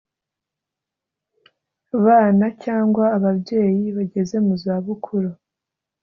bana 2.05 2.47
cyangwa 2.63 3.05
ababyeyi 3.17 3.85
bageze 3.97 4.35
mu 4.45 4.53
za 4.63 4.75
bukuru 4.85 5.29